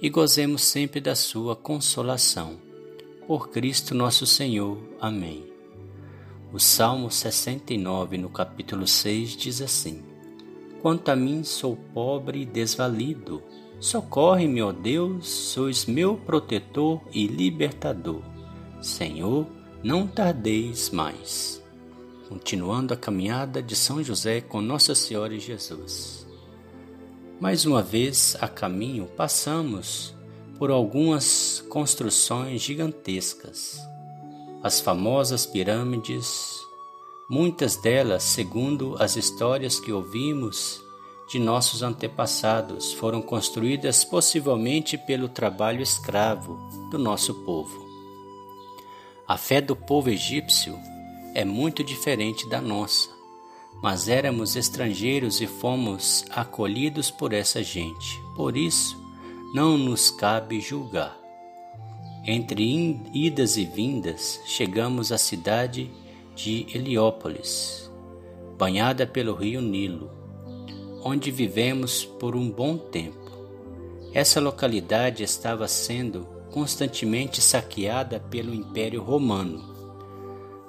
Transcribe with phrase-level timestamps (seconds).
[0.00, 2.58] e gozemos sempre da sua consolação.
[3.26, 4.78] Por Cristo nosso Senhor.
[5.00, 5.44] Amém.
[6.52, 10.02] O Salmo 69, no capítulo 6, diz assim:
[10.80, 13.42] Quanto a mim, sou pobre e desvalido.
[13.80, 18.22] Socorre-me, ó Deus, sois meu protetor e libertador.
[18.80, 19.46] Senhor,
[19.82, 21.62] não tardeis mais.
[22.28, 26.17] Continuando a caminhada de São José com Nossa Senhora e Jesus.
[27.40, 30.12] Mais uma vez a caminho passamos
[30.58, 33.78] por algumas construções gigantescas.
[34.60, 36.58] As famosas pirâmides,
[37.30, 40.82] muitas delas, segundo as histórias que ouvimos
[41.30, 46.58] de nossos antepassados, foram construídas possivelmente pelo trabalho escravo
[46.90, 47.86] do nosso povo.
[49.28, 50.76] A fé do povo egípcio
[51.36, 53.17] é muito diferente da nossa
[53.82, 58.20] mas éramos estrangeiros e fomos acolhidos por essa gente.
[58.34, 59.00] Por isso,
[59.54, 61.16] não nos cabe julgar.
[62.24, 65.90] Entre idas e vindas, chegamos à cidade
[66.34, 67.90] de Heliópolis,
[68.58, 70.10] banhada pelo rio Nilo,
[71.02, 73.16] onde vivemos por um bom tempo.
[74.12, 79.77] Essa localidade estava sendo constantemente saqueada pelo Império Romano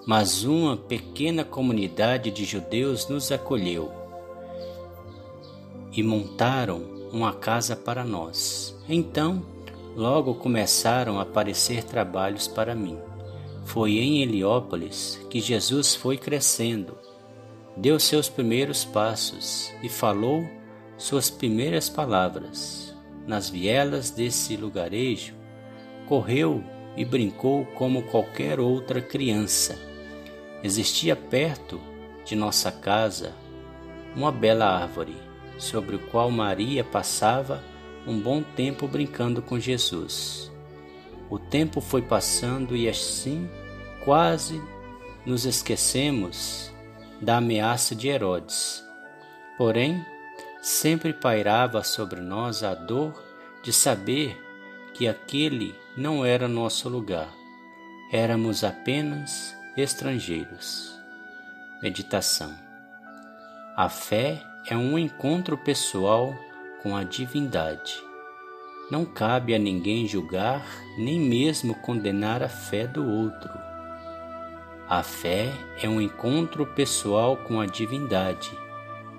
[0.10, 3.92] mas uma pequena comunidade de judeus nos acolheu
[5.96, 6.82] e montaram
[7.14, 8.76] uma casa para nós.
[8.90, 9.46] Então,
[9.96, 12.98] logo começaram a aparecer trabalhos para mim.
[13.66, 16.98] Foi em Heliópolis que Jesus foi crescendo,
[17.78, 20.44] deu seus primeiros passos e falou
[20.98, 22.96] suas primeiras palavras.
[23.28, 25.36] Nas vielas desse lugarejo,
[26.08, 26.64] correu
[26.98, 29.88] e brincou como qualquer outra criança
[30.64, 31.80] Existia perto
[32.26, 33.34] de nossa casa
[34.16, 35.16] uma bela árvore,
[35.58, 37.64] sobre o qual Maria passava
[38.08, 40.52] um bom tempo brincando com Jesus.
[41.30, 43.50] O tempo foi passando e assim
[44.04, 44.62] quase
[45.26, 46.72] nos esquecemos
[47.22, 48.84] da ameaça de Herodes.
[49.58, 50.04] Porém,
[50.62, 53.22] sempre pairava sobre nós a dor
[53.62, 54.38] de saber
[54.94, 57.30] que aquele não era nosso lugar.
[58.12, 61.00] Éramos apenas estrangeiros.
[61.82, 62.54] Meditação.
[63.76, 66.36] A fé é um encontro pessoal
[66.84, 68.02] com a divindade.
[68.92, 70.66] Não cabe a ninguém julgar,
[70.98, 73.52] nem mesmo condenar a fé do outro.
[74.90, 78.50] A fé é um encontro pessoal com a divindade.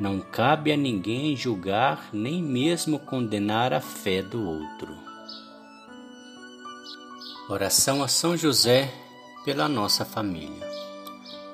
[0.01, 4.97] Não cabe a ninguém julgar, nem mesmo condenar a fé do outro.
[7.49, 8.93] Oração a São José
[9.45, 10.69] pela nossa família.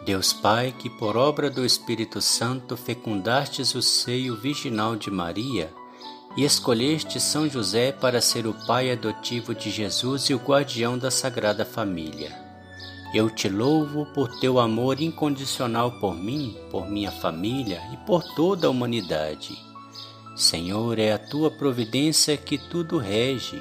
[0.05, 5.73] Deus Pai, que por obra do Espírito Santo fecundastes o seio virginal de Maria
[6.37, 11.11] e escolheste São José para ser o pai adotivo de Jesus e o guardião da
[11.11, 12.37] Sagrada Família.
[13.15, 18.67] Eu te louvo por teu amor incondicional por mim, por minha família e por toda
[18.67, 19.59] a humanidade.
[20.37, 23.61] Senhor, é a tua providência que tudo rege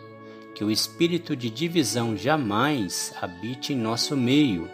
[0.61, 4.69] que o espírito de divisão jamais habite em nosso meio,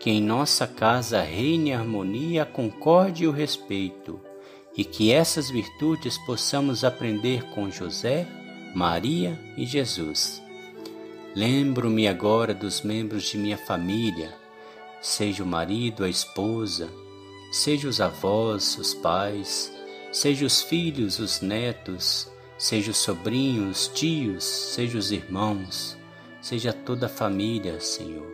[0.00, 4.18] que em nossa casa reine a harmonia, a concórdia e o respeito,
[4.74, 8.26] e que essas virtudes possamos aprender com José,
[8.74, 10.42] Maria e Jesus.
[11.34, 14.34] Lembro-me agora dos membros de minha família,
[15.02, 16.88] seja o marido, a esposa,
[17.52, 19.70] seja os avós, os pais,
[20.10, 22.26] seja os filhos, os netos,
[22.58, 25.96] seja os sobrinhos, tios, seja os irmãos,
[26.40, 28.26] seja toda a família, Senhor,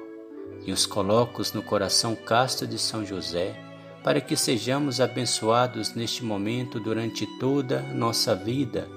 [0.64, 3.58] e os coloco no coração casto de São José,
[4.04, 8.88] para que sejamos abençoados neste momento durante toda a nossa vida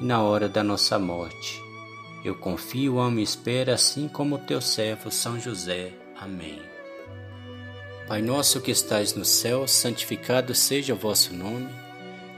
[0.00, 1.62] e na hora da nossa morte.
[2.24, 5.92] Eu confio, amo e espero, assim como teu servo São José.
[6.20, 6.60] Amém.
[8.08, 11.68] Pai nosso que estais no céu, santificado seja o vosso nome.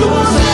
[0.00, 0.49] José.